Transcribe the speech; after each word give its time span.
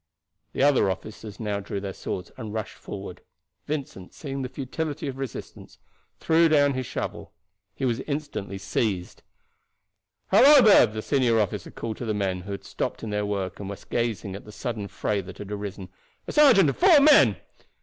The 0.53 0.63
other 0.63 0.89
officers 0.89 1.39
now 1.39 1.59
drew 1.59 1.79
their 1.79 1.93
swords 1.93 2.31
and 2.35 2.51
rushed 2.51 2.73
forward. 2.73 3.21
Vincent, 3.67 4.15
seeing 4.15 4.41
the 4.41 4.49
futility 4.49 5.07
of 5.07 5.19
resistance, 5.19 5.77
threw 6.19 6.49
down 6.49 6.73
his 6.73 6.87
shovel. 6.87 7.33
He 7.75 7.85
was 7.85 7.99
instantly 8.07 8.57
seized. 8.57 9.21
"Halloo 10.29 10.63
there!" 10.65 10.87
the 10.87 11.03
senior 11.03 11.39
officer 11.39 11.69
called 11.69 11.97
to 11.97 12.05
the 12.05 12.15
men, 12.15 12.41
who 12.41 12.51
had 12.51 12.63
stopped 12.63 13.03
in 13.03 13.11
their 13.11 13.27
work 13.27 13.59
and 13.59 13.69
were 13.69 13.77
gazing 13.91 14.35
at 14.35 14.43
the 14.43 14.51
sudden 14.51 14.87
fray 14.87 15.21
that 15.21 15.37
had 15.37 15.51
arisen, 15.51 15.87
"a 16.27 16.31
sergeant 16.31 16.69
and 16.69 16.77
four 16.79 16.99
men." 16.99 17.37